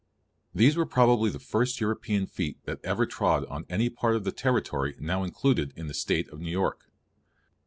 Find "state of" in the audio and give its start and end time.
5.93-6.39